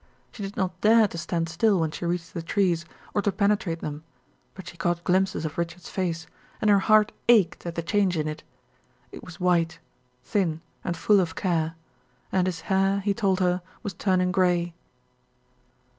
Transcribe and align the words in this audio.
She 0.31 0.41
did 0.41 0.57
not 0.57 0.81
dare 0.81 1.07
to 1.09 1.17
stand 1.19 1.47
still 1.47 1.79
when 1.79 1.91
she 1.91 2.05
reached 2.07 2.33
the 2.33 2.41
trees, 2.41 2.85
or 3.13 3.21
to 3.21 3.31
penetrate 3.31 3.81
them, 3.81 4.03
but 4.55 4.67
she 4.67 4.75
caught 4.75 5.03
glimpses 5.03 5.45
of 5.45 5.59
Richard's 5.59 5.89
face, 5.91 6.25
and 6.59 6.71
her 6.71 6.79
heart 6.79 7.11
ached 7.29 7.67
at 7.67 7.75
the 7.75 7.83
change 7.83 8.17
in 8.17 8.27
it. 8.27 8.41
It 9.11 9.23
was 9.23 9.39
white, 9.39 9.77
thin, 10.23 10.61
and 10.83 10.97
full 10.97 11.19
of 11.19 11.35
care; 11.35 11.75
and 12.31 12.47
his 12.47 12.61
hair, 12.61 13.01
he 13.01 13.13
told 13.13 13.41
her, 13.41 13.61
was 13.83 13.93
turning 13.93 14.31
gray. 14.31 14.73